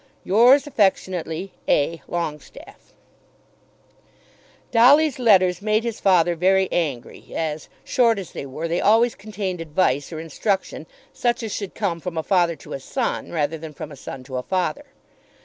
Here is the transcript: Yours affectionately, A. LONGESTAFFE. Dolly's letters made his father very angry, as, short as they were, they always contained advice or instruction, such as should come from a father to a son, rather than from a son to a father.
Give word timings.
Yours 0.23 0.65
affectionately, 0.65 1.53
A. 1.69 2.01
LONGESTAFFE. 2.07 2.91
Dolly's 4.71 5.19
letters 5.19 5.61
made 5.61 5.83
his 5.83 5.99
father 5.99 6.33
very 6.33 6.67
angry, 6.71 7.23
as, 7.35 7.69
short 7.83 8.17
as 8.17 8.31
they 8.31 8.47
were, 8.47 8.67
they 8.67 8.81
always 8.81 9.13
contained 9.13 9.61
advice 9.61 10.11
or 10.11 10.19
instruction, 10.19 10.87
such 11.13 11.43
as 11.43 11.53
should 11.53 11.75
come 11.75 11.99
from 11.99 12.17
a 12.17 12.23
father 12.23 12.55
to 12.55 12.73
a 12.73 12.79
son, 12.79 13.31
rather 13.31 13.59
than 13.59 13.75
from 13.75 13.91
a 13.91 13.95
son 13.95 14.23
to 14.23 14.37
a 14.37 14.41
father. 14.41 14.85